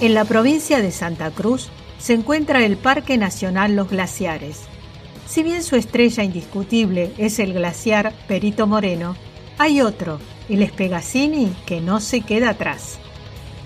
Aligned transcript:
En 0.00 0.14
la 0.14 0.24
provincia 0.24 0.80
de 0.80 0.92
Santa 0.92 1.30
Cruz 1.30 1.68
se 1.98 2.14
encuentra 2.14 2.64
el 2.64 2.78
Parque 2.78 3.18
Nacional 3.18 3.76
Los 3.76 3.90
Glaciares. 3.90 4.62
Si 5.26 5.42
bien 5.42 5.62
su 5.62 5.76
estrella 5.76 6.24
indiscutible 6.24 7.12
es 7.18 7.38
el 7.38 7.52
glaciar 7.52 8.14
Perito 8.26 8.66
Moreno, 8.66 9.14
hay 9.58 9.82
otro, 9.82 10.18
el 10.48 10.62
Espegazzini, 10.62 11.54
que 11.66 11.82
no 11.82 12.00
se 12.00 12.22
queda 12.22 12.48
atrás. 12.48 12.98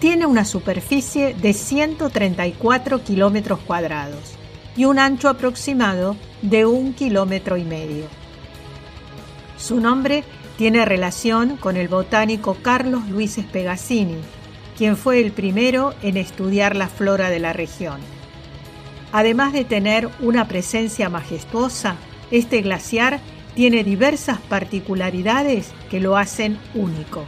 Tiene 0.00 0.26
una 0.26 0.44
superficie 0.44 1.34
de 1.34 1.52
134 1.52 3.04
kilómetros 3.04 3.60
cuadrados 3.60 4.34
y 4.76 4.86
un 4.86 4.98
ancho 4.98 5.28
aproximado 5.28 6.16
de 6.42 6.66
un 6.66 6.94
kilómetro 6.94 7.56
y 7.56 7.62
medio. 7.62 8.06
Su 9.56 9.78
nombre 9.78 10.24
tiene 10.58 10.84
relación 10.84 11.56
con 11.58 11.76
el 11.76 11.86
botánico 11.86 12.56
Carlos 12.60 13.08
Luis 13.08 13.38
Espegazzini, 13.38 14.18
quien 14.76 14.96
fue 14.96 15.20
el 15.20 15.32
primero 15.32 15.94
en 16.02 16.16
estudiar 16.16 16.76
la 16.76 16.88
flora 16.88 17.30
de 17.30 17.38
la 17.38 17.52
región. 17.52 18.00
Además 19.12 19.52
de 19.52 19.64
tener 19.64 20.08
una 20.20 20.48
presencia 20.48 21.08
majestuosa, 21.08 21.96
este 22.30 22.62
glaciar 22.62 23.20
tiene 23.54 23.84
diversas 23.84 24.38
particularidades 24.38 25.70
que 25.90 26.00
lo 26.00 26.16
hacen 26.16 26.58
único. 26.74 27.24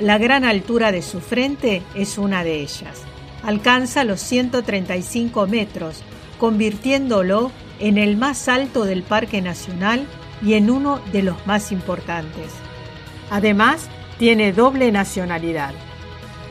La 0.00 0.18
gran 0.18 0.44
altura 0.44 0.90
de 0.90 1.02
su 1.02 1.20
frente 1.20 1.82
es 1.94 2.18
una 2.18 2.42
de 2.42 2.60
ellas. 2.60 3.02
Alcanza 3.44 4.04
los 4.04 4.20
135 4.20 5.46
metros, 5.46 6.02
convirtiéndolo 6.38 7.52
en 7.78 7.98
el 7.98 8.16
más 8.16 8.48
alto 8.48 8.84
del 8.84 9.02
Parque 9.02 9.42
Nacional 9.42 10.06
y 10.42 10.54
en 10.54 10.70
uno 10.70 11.00
de 11.12 11.22
los 11.22 11.46
más 11.46 11.70
importantes. 11.70 12.50
Además, 13.30 13.88
tiene 14.18 14.52
doble 14.52 14.90
nacionalidad. 14.90 15.74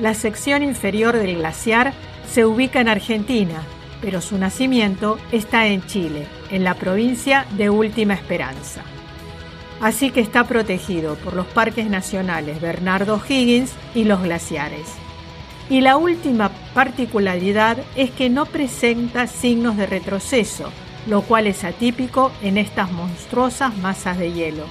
La 0.02 0.16
sección 0.16 0.64
inferior 0.64 1.16
del 1.16 1.36
glaciar 1.36 1.94
se 2.28 2.44
ubica 2.44 2.82
en 2.82 2.90
Argentina, 2.90 3.62
pero 4.02 4.20
su 4.20 4.36
nacimiento 4.40 5.20
está 5.32 5.68
en 5.68 5.86
Chile, 5.86 6.26
en 6.50 6.64
la 6.64 6.74
provincia 6.74 7.46
de 7.52 7.70
Última 7.70 8.16
Esperanza. 8.16 8.82
Así 9.80 10.10
que 10.10 10.20
está 10.20 10.46
protegido 10.46 11.18
por 11.18 11.36
los 11.36 11.46
parques 11.46 11.88
nacionales 11.88 12.60
Bernardo 12.60 13.22
Higgins 13.30 13.74
y 13.94 14.06
los 14.06 14.24
glaciares. 14.24 14.88
Y 15.70 15.82
la 15.82 15.98
última 15.98 16.50
particularidad 16.74 17.78
es 17.96 18.10
que 18.10 18.32
no 18.32 18.48
presenta 18.48 19.28
signos 19.28 19.78
de 19.78 19.86
retroceso, 19.86 20.72
lo 21.06 21.22
cual 21.22 21.46
es 21.46 21.64
atípico 21.64 22.32
en 22.42 22.58
estas 22.58 22.92
monstruosas 22.92 23.78
masas 23.78 24.18
de 24.18 24.34
hielo. 24.34 24.66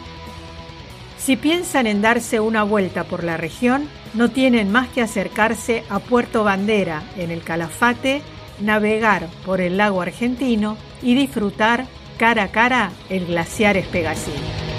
Si 1.31 1.37
piensan 1.37 1.87
en 1.87 2.03
darse 2.03 2.41
una 2.41 2.65
vuelta 2.65 3.05
por 3.05 3.23
la 3.23 3.37
región, 3.37 3.89
no 4.15 4.33
tienen 4.33 4.73
más 4.73 4.89
que 4.89 5.01
acercarse 5.01 5.85
a 5.89 6.01
Puerto 6.01 6.43
Bandera, 6.43 7.05
en 7.17 7.31
el 7.31 7.45
Calafate, 7.45 8.23
navegar 8.59 9.29
por 9.47 9.61
el 9.61 9.77
lago 9.77 10.03
argentino 10.03 10.77
y 11.03 11.15
disfrutar 11.15 11.87
cara 12.19 12.43
a 12.43 12.49
cara 12.49 12.91
el 13.11 13.27
glaciar 13.27 13.77
Espegasín. 13.77 14.70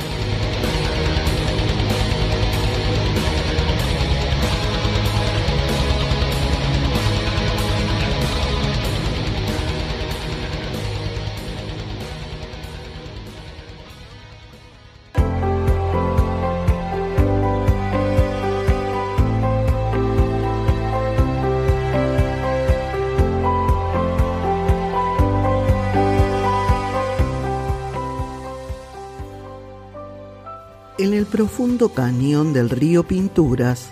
En 31.01 31.15
el 31.15 31.25
profundo 31.25 31.89
cañón 31.89 32.53
del 32.53 32.69
río 32.69 33.01
Pinturas, 33.01 33.87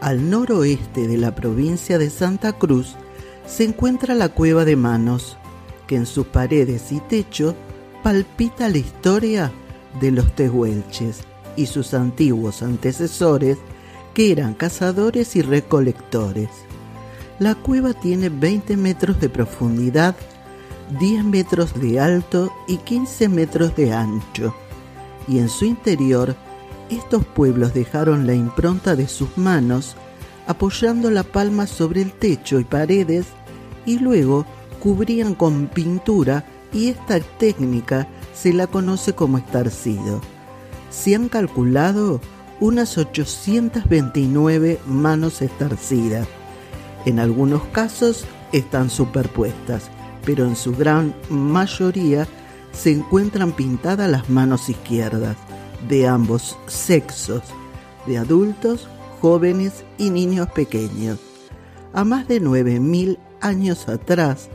al 0.00 0.30
noroeste 0.30 1.06
de 1.06 1.16
la 1.16 1.32
provincia 1.32 1.96
de 1.96 2.10
Santa 2.10 2.54
Cruz, 2.54 2.96
se 3.46 3.62
encuentra 3.62 4.16
la 4.16 4.30
cueva 4.30 4.64
de 4.64 4.74
Manos, 4.74 5.36
que 5.86 5.94
en 5.94 6.06
sus 6.06 6.26
paredes 6.26 6.90
y 6.90 6.98
techo 6.98 7.54
palpita 8.02 8.68
la 8.68 8.78
historia 8.78 9.52
de 10.00 10.10
los 10.10 10.34
tehuelches 10.34 11.20
y 11.54 11.66
sus 11.66 11.94
antiguos 11.94 12.64
antecesores 12.64 13.56
que 14.12 14.32
eran 14.32 14.54
cazadores 14.54 15.36
y 15.36 15.42
recolectores. 15.42 16.48
La 17.38 17.54
cueva 17.54 17.94
tiene 17.94 18.28
20 18.28 18.76
metros 18.76 19.20
de 19.20 19.28
profundidad, 19.28 20.16
10 20.98 21.22
metros 21.26 21.80
de 21.80 22.00
alto 22.00 22.52
y 22.66 22.78
15 22.78 23.28
metros 23.28 23.76
de 23.76 23.92
ancho 23.92 24.52
y 25.30 25.38
en 25.38 25.48
su 25.48 25.64
interior 25.64 26.34
estos 26.90 27.24
pueblos 27.24 27.72
dejaron 27.72 28.26
la 28.26 28.34
impronta 28.34 28.96
de 28.96 29.06
sus 29.06 29.38
manos 29.38 29.94
apoyando 30.48 31.10
la 31.12 31.22
palma 31.22 31.68
sobre 31.68 32.02
el 32.02 32.12
techo 32.12 32.58
y 32.58 32.64
paredes 32.64 33.26
y 33.86 34.00
luego 34.00 34.44
cubrían 34.80 35.36
con 35.36 35.68
pintura 35.68 36.44
y 36.72 36.88
esta 36.88 37.20
técnica 37.20 38.08
se 38.34 38.52
la 38.52 38.66
conoce 38.66 39.12
como 39.14 39.38
estarcido. 39.38 40.20
Se 40.90 41.14
han 41.14 41.28
calculado 41.28 42.20
unas 42.58 42.98
829 42.98 44.80
manos 44.86 45.42
estarcidas. 45.42 46.26
En 47.06 47.20
algunos 47.20 47.62
casos 47.66 48.24
están 48.52 48.90
superpuestas, 48.90 49.90
pero 50.24 50.44
en 50.44 50.56
su 50.56 50.74
gran 50.74 51.14
mayoría 51.28 52.26
se 52.72 52.92
encuentran 52.92 53.52
pintadas 53.52 54.10
las 54.10 54.28
manos 54.30 54.68
izquierdas 54.68 55.36
de 55.88 56.06
ambos 56.06 56.58
sexos, 56.66 57.42
de 58.06 58.18
adultos, 58.18 58.88
jóvenes 59.20 59.84
y 59.98 60.10
niños 60.10 60.48
pequeños. 60.50 61.18
A 61.92 62.04
más 62.04 62.28
de 62.28 62.40
9.000 62.40 63.18
años 63.40 63.88
atrás, 63.88 64.48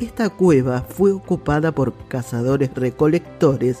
esta 0.00 0.30
cueva 0.30 0.82
fue 0.88 1.12
ocupada 1.12 1.72
por 1.72 1.92
cazadores 2.08 2.72
recolectores, 2.74 3.78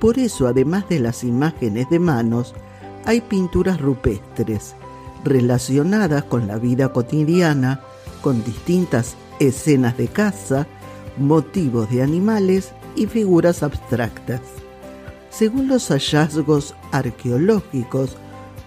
por 0.00 0.18
eso 0.18 0.46
además 0.46 0.88
de 0.88 1.00
las 1.00 1.24
imágenes 1.24 1.88
de 1.90 1.98
manos, 1.98 2.54
hay 3.04 3.20
pinturas 3.20 3.80
rupestres 3.80 4.74
relacionadas 5.24 6.24
con 6.24 6.46
la 6.46 6.58
vida 6.58 6.92
cotidiana, 6.92 7.80
con 8.20 8.44
distintas 8.44 9.16
escenas 9.40 9.96
de 9.96 10.08
caza, 10.08 10.66
motivos 11.16 11.90
de 11.90 12.02
animales 12.02 12.72
y 12.96 13.06
figuras 13.06 13.62
abstractas. 13.62 14.40
Según 15.30 15.68
los 15.68 15.88
hallazgos 15.88 16.74
arqueológicos, 16.92 18.16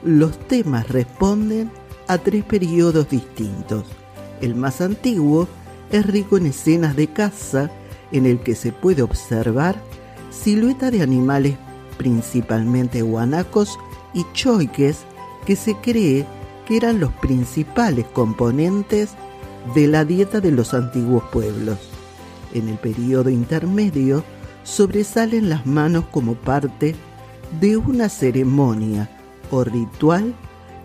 los 0.04 0.38
temas 0.48 0.90
responden 0.90 1.72
a 2.08 2.18
tres 2.18 2.44
periodos 2.44 3.10
distintos. 3.10 3.86
El 4.42 4.56
más 4.56 4.82
antiguo 4.82 5.48
es 5.92 6.06
rico 6.06 6.38
en 6.38 6.48
escenas 6.48 6.96
de 6.96 7.08
caza 7.08 7.72
en 8.12 8.26
el 8.26 8.40
que 8.40 8.56
se 8.56 8.72
puede 8.72 9.02
observar 9.02 9.76
silueta 10.30 10.92
de 10.92 11.02
animales 11.02 11.56
principalmente 11.98 13.02
guanacos 13.02 13.78
y 14.14 14.26
choiques 14.34 15.00
que 15.46 15.56
se 15.56 15.76
cree 15.76 16.26
que 16.68 16.78
eran 16.78 17.00
los 17.00 17.12
principales 17.14 18.06
componentes 18.08 19.12
de 19.74 19.88
la 19.88 20.06
dieta 20.06 20.42
de 20.42 20.52
los 20.52 20.74
antiguos 20.74 21.24
pueblos. 21.32 21.78
En 22.54 22.70
el 22.70 22.78
periodo 22.78 23.30
intermedio 23.30 24.24
sobresalen 24.64 25.50
las 25.50 25.66
manos 25.66 26.06
como 26.12 26.36
parte 26.36 26.96
de 27.60 27.78
una 27.78 28.10
ceremonia 28.10 29.10
o 29.52 29.64
ritual 29.64 30.34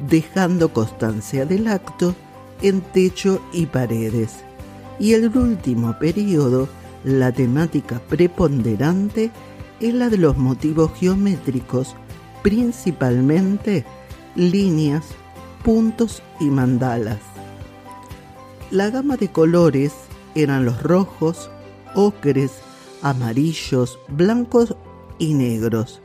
dejando 0.08 0.72
constancia 0.72 1.44
del 1.46 1.68
acto 1.68 2.14
en 2.60 2.80
techo 2.80 3.40
y 3.52 3.66
paredes. 3.66 4.44
Y 4.98 5.14
el 5.14 5.36
último 5.36 5.98
periodo, 5.98 6.68
la 7.04 7.32
temática 7.32 8.00
preponderante 8.08 9.30
es 9.80 9.94
la 9.94 10.08
de 10.08 10.18
los 10.18 10.36
motivos 10.36 10.92
geométricos, 10.94 11.96
principalmente 12.42 13.84
líneas, 14.36 15.04
puntos 15.64 16.22
y 16.38 16.44
mandalas. 16.44 17.18
La 18.70 18.90
gama 18.90 19.16
de 19.16 19.28
colores 19.28 19.92
eran 20.34 20.64
los 20.64 20.82
rojos, 20.82 21.50
ocres, 21.94 22.52
amarillos, 23.02 23.98
blancos 24.08 24.76
y 25.18 25.34
negros. 25.34 26.00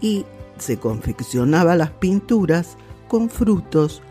Y 0.00 0.24
se 0.58 0.78
confeccionaba 0.78 1.76
las 1.76 1.90
pinturas 1.90 2.76
con 3.08 3.28
frutos, 3.30 4.02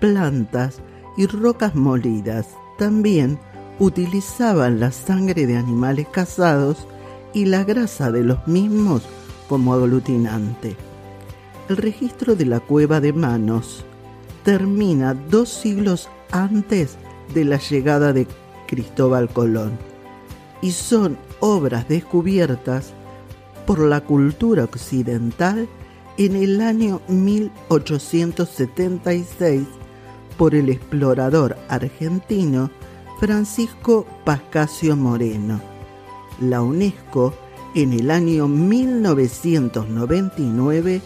plantas 0.00 0.80
y 1.16 1.26
rocas 1.26 1.74
molidas. 1.74 2.48
También 2.78 3.38
utilizaban 3.78 4.80
la 4.80 4.92
sangre 4.92 5.46
de 5.46 5.56
animales 5.56 6.06
cazados 6.08 6.86
y 7.32 7.46
la 7.46 7.64
grasa 7.64 8.10
de 8.10 8.24
los 8.24 8.46
mismos 8.46 9.02
como 9.48 9.74
aglutinante. 9.74 10.76
El 11.68 11.76
registro 11.76 12.34
de 12.34 12.46
la 12.46 12.60
cueva 12.60 13.00
de 13.00 13.12
manos 13.12 13.84
termina 14.44 15.14
dos 15.14 15.48
siglos 15.48 16.08
antes 16.30 16.96
de 17.34 17.44
la 17.44 17.58
llegada 17.58 18.12
de 18.12 18.26
Cristóbal 18.70 19.28
Colón 19.28 19.72
y 20.62 20.70
son 20.70 21.18
obras 21.40 21.88
descubiertas 21.88 22.92
por 23.66 23.80
la 23.80 24.02
cultura 24.02 24.62
occidental 24.62 25.68
en 26.16 26.36
el 26.36 26.60
año 26.60 27.00
1876 27.08 29.66
por 30.38 30.54
el 30.54 30.68
explorador 30.68 31.56
argentino 31.68 32.70
Francisco 33.18 34.06
Pascasio 34.24 34.96
Moreno. 34.96 35.60
La 36.40 36.62
UNESCO 36.62 37.34
en 37.74 37.92
el 37.92 38.12
año 38.12 38.46
1999 38.46 41.02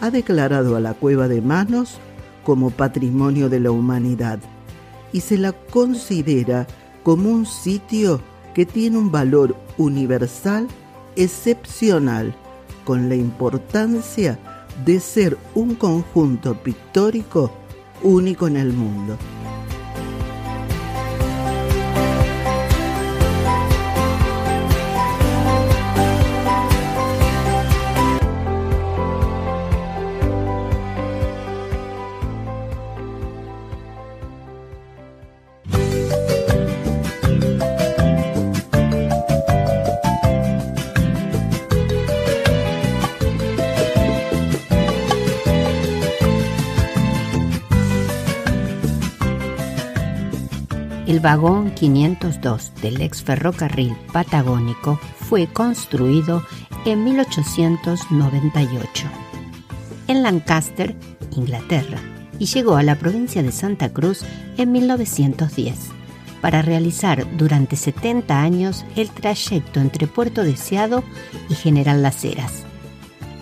ha 0.00 0.10
declarado 0.10 0.74
a 0.74 0.80
la 0.80 0.94
Cueva 0.94 1.28
de 1.28 1.40
Manos 1.40 1.98
como 2.44 2.70
Patrimonio 2.70 3.48
de 3.48 3.60
la 3.60 3.70
Humanidad 3.70 4.40
y 5.12 5.20
se 5.20 5.38
la 5.38 5.52
considera 5.52 6.66
como 7.06 7.30
un 7.30 7.46
sitio 7.46 8.20
que 8.52 8.66
tiene 8.66 8.98
un 8.98 9.12
valor 9.12 9.54
universal 9.78 10.66
excepcional, 11.14 12.34
con 12.84 13.08
la 13.08 13.14
importancia 13.14 14.40
de 14.84 14.98
ser 14.98 15.38
un 15.54 15.76
conjunto 15.76 16.60
pictórico 16.64 17.52
único 18.02 18.48
en 18.48 18.56
el 18.56 18.72
mundo. 18.72 19.16
El 51.16 51.22
vagón 51.22 51.70
502 51.70 52.72
del 52.82 53.00
ex 53.00 53.22
ferrocarril 53.22 53.96
patagónico 54.12 55.00
fue 55.18 55.46
construido 55.46 56.44
en 56.84 57.04
1898 57.04 59.06
en 60.08 60.22
Lancaster, 60.22 60.94
Inglaterra, 61.34 61.98
y 62.38 62.44
llegó 62.44 62.76
a 62.76 62.82
la 62.82 62.96
provincia 62.96 63.42
de 63.42 63.50
Santa 63.50 63.94
Cruz 63.94 64.26
en 64.58 64.72
1910 64.72 65.78
para 66.42 66.60
realizar 66.60 67.26
durante 67.38 67.76
70 67.76 68.38
años 68.38 68.84
el 68.94 69.08
trayecto 69.08 69.80
entre 69.80 70.06
Puerto 70.06 70.42
Deseado 70.42 71.02
y 71.48 71.54
General 71.54 72.02
Las 72.02 72.22
Heras. 72.26 72.64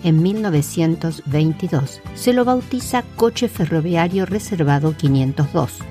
En 0.05 0.23
1922 0.23 2.01
se 2.13 2.31
lo 2.31 2.45
bautiza 2.45 3.03
Coche 3.17 3.49
Ferroviario 3.49 4.25
Reservado 4.25 4.95
502 4.95 5.81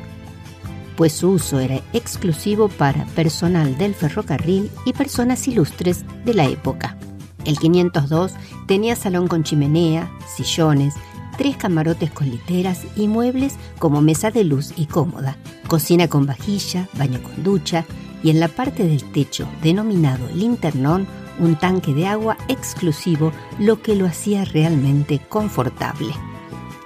pues 0.97 1.13
su 1.13 1.31
uso 1.31 1.61
era 1.61 1.81
exclusivo 1.93 2.69
para 2.69 3.05
personal 3.07 3.77
del 3.79 3.95
ferrocarril 3.95 4.71
y 4.85 4.93
personas 4.93 5.47
ilustres 5.49 6.05
de 6.25 6.35
la 6.35 6.47
época. 6.47 6.97
El 7.45 7.59
502 7.59 8.33
tenía 8.67 8.97
salón 8.97 9.29
con 9.29 9.45
chimenea, 9.45 10.11
sillones, 10.27 10.95
tres 11.37 11.57
camarotes 11.57 12.11
con 12.11 12.31
literas 12.31 12.83
y 12.97 13.09
muebles 13.09 13.57
como 13.79 14.01
mesa 14.01 14.31
de 14.31 14.45
luz 14.45 14.73
y 14.77 14.87
cómoda, 14.87 15.37
cocina 15.69 16.09
con 16.09 16.27
vajilla, 16.27 16.89
baño 16.95 17.23
con 17.23 17.43
ducha 17.43 17.85
y 18.23 18.31
en 18.31 18.41
la 18.41 18.49
parte 18.49 18.87
del 18.87 19.05
techo 19.13 19.47
denominado 19.63 20.27
linternón 20.35 21.07
un 21.39 21.57
tanque 21.57 21.93
de 21.93 22.07
agua 22.07 22.37
exclusivo, 22.49 23.33
lo 23.59 23.83
que 23.83 23.97
lo 23.97 24.07
hacía 24.07 24.45
realmente 24.45 25.21
confortable. 25.29 26.15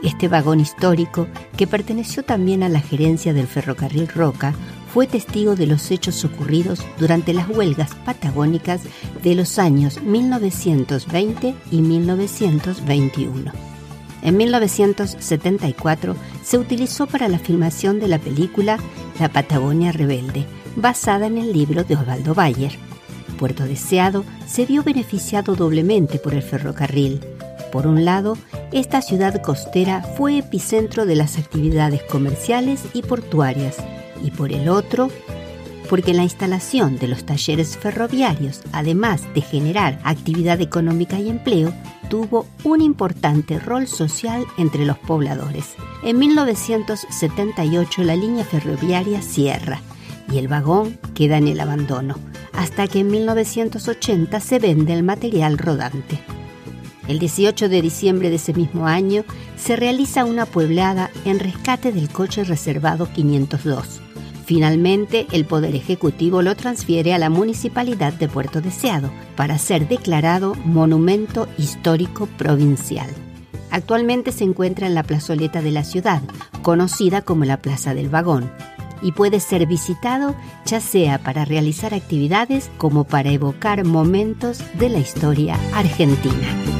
Este 0.03 0.29
vagón 0.29 0.61
histórico, 0.61 1.27
que 1.57 1.67
perteneció 1.67 2.23
también 2.23 2.63
a 2.63 2.69
la 2.69 2.81
gerencia 2.81 3.33
del 3.33 3.49
ferrocarril 3.49 4.09
Roca, 4.09 4.55
fue 4.93 5.07
testigo 5.07 5.57
de 5.57 5.67
los 5.67 5.91
hechos 5.91 6.25
ocurridos 6.25 6.85
durante 6.99 7.35
las 7.35 7.49
huelgas 7.49 7.95
patagónicas 8.07 8.81
de 9.23 9.35
los 9.35 9.59
años 9.59 10.01
1920 10.03 11.55
y 11.71 11.83
1921. 11.83 13.53
En 14.23 14.37
1974 14.37 16.17
se 16.43 16.59
utilizó 16.59 17.07
para 17.07 17.29
la 17.29 17.39
filmación 17.39 18.01
de 18.01 18.09
la 18.09 18.19
película 18.19 18.79
La 19.21 19.29
Patagonia 19.29 19.93
Rebelde, 19.93 20.47
basada 20.77 21.27
en 21.27 21.39
el 21.39 21.53
libro 21.53 21.85
de 21.85 21.97
Osvaldo 21.97 22.35
Bayer. 22.35 22.73
Puerto 23.39 23.65
Deseado 23.65 24.25
se 24.47 24.65
vio 24.67 24.83
beneficiado 24.83 25.55
doblemente 25.55 26.19
por 26.19 26.35
el 26.35 26.43
ferrocarril, 26.43 27.21
por 27.71 27.87
un 27.87 28.05
lado, 28.05 28.37
esta 28.73 29.01
ciudad 29.01 29.41
costera 29.41 30.03
fue 30.03 30.39
epicentro 30.39 31.07
de 31.07 31.17
las 31.17 31.39
actividades 31.39 32.03
comerciales 32.03 32.85
y 32.93 33.03
portuarias, 33.03 33.77
y 34.23 34.31
por 34.31 34.53
el 34.53 34.69
otro, 34.69 35.11
porque 35.89 36.13
la 36.13 36.23
instalación 36.23 36.99
de 36.99 37.09
los 37.09 37.25
talleres 37.25 37.79
ferroviarios, 37.79 38.61
además 38.73 39.23
de 39.35 39.41
generar 39.41 39.99
actividad 40.05 40.61
económica 40.61 41.19
y 41.19 41.31
empleo, 41.31 41.73
tuvo 42.11 42.47
un 42.63 42.83
importante 42.83 43.59
rol 43.59 43.87
social 43.87 44.45
entre 44.59 44.85
los 44.85 44.99
pobladores. 44.99 45.75
En 46.03 46.19
1978 46.19 48.03
la 48.05 48.17
línea 48.17 48.45
ferroviaria 48.45 49.23
cierra 49.23 49.81
y 50.31 50.39
el 50.39 50.49
vagón 50.49 50.99
queda 51.15 51.39
en 51.39 51.49
el 51.49 51.61
abandono, 51.61 52.17
hasta 52.53 52.87
que 52.87 53.01
en 53.01 53.11
1980 53.11 54.41
se 54.41 54.59
vende 54.59 54.93
el 54.93 55.03
material 55.03 55.57
rodante. 55.57 56.21
El 57.09 57.19
18 57.19 57.71
de 57.71 57.81
diciembre 57.81 58.29
de 58.29 58.37
ese 58.37 58.53
mismo 58.53 58.87
año 58.87 59.25
se 59.57 59.77
realiza 59.77 60.27
una 60.27 60.45
pueblada 60.45 61.11
en 61.25 61.41
rescate 61.41 61.91
del 61.91 62.11
coche 62.11 62.45
reservado 62.45 63.11
502. 63.11 64.03
Finalmente, 64.45 65.27
el 65.33 65.47
Poder 65.47 65.75
Ejecutivo 65.75 66.43
lo 66.43 66.55
transfiere 66.55 67.15
a 67.15 67.19
la 67.19 67.31
Municipalidad 67.31 68.13
de 68.13 68.29
Puerto 68.29 68.61
Deseado 68.61 69.11
para 69.37 69.59
ser 69.59 69.89
declarado 69.89 70.55
Monumento 70.65 71.49
Histórico 71.57 72.27
Provincial. 72.39 73.09
Actualmente 73.71 74.31
se 74.31 74.45
encuentra 74.45 74.87
en 74.87 74.95
la 74.95 75.03
plazoleta 75.03 75.63
de 75.63 75.71
la 75.71 75.85
ciudad, 75.85 76.23
conocida 76.63 77.23
como 77.23 77.45
la 77.45 77.59
Plaza 77.59 77.95
del 77.95 78.11
Vagón, 78.11 78.51
y 79.01 79.13
puede 79.13 79.41
ser 79.41 79.67
visitado 79.67 80.35
ya 80.67 80.81
sea 80.81 81.19
para 81.19 81.45
realizar 81.45 81.95
actividades 81.95 82.71
como 82.77 83.05
para 83.05 83.31
evocar 83.31 83.85
momentos 83.85 84.63
de 84.79 84.89
la 84.91 84.99
historia 84.99 85.59
argentina. 85.75 86.78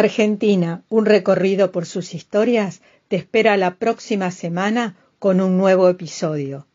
Argentina, 0.00 0.82
un 0.88 1.06
recorrido 1.06 1.72
por 1.72 1.86
sus 1.86 2.14
historias, 2.14 2.82
te 3.08 3.16
espera 3.16 3.56
la 3.56 3.76
próxima 3.76 4.30
semana 4.30 4.96
con 5.18 5.40
un 5.40 5.58
nuevo 5.58 5.88
episodio. 5.88 6.66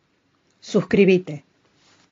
Suscríbete. 0.59 1.44